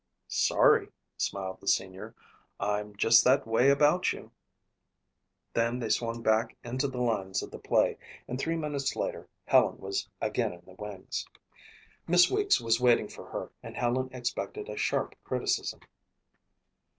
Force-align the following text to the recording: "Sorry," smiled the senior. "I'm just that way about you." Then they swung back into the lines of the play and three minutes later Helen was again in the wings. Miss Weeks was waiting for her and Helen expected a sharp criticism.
"Sorry," 0.29 0.89
smiled 1.15 1.61
the 1.61 1.67
senior. 1.67 2.15
"I'm 2.59 2.95
just 2.95 3.23
that 3.23 3.45
way 3.45 3.69
about 3.69 4.11
you." 4.11 4.31
Then 5.53 5.77
they 5.77 5.89
swung 5.89 6.23
back 6.23 6.57
into 6.63 6.87
the 6.87 6.97
lines 6.97 7.43
of 7.43 7.51
the 7.51 7.59
play 7.59 7.99
and 8.27 8.39
three 8.39 8.55
minutes 8.55 8.95
later 8.95 9.29
Helen 9.45 9.77
was 9.77 10.09
again 10.19 10.53
in 10.53 10.63
the 10.65 10.73
wings. 10.73 11.27
Miss 12.07 12.31
Weeks 12.31 12.59
was 12.59 12.81
waiting 12.81 13.09
for 13.09 13.27
her 13.29 13.51
and 13.61 13.75
Helen 13.77 14.09
expected 14.11 14.69
a 14.69 14.75
sharp 14.75 15.13
criticism. 15.23 15.81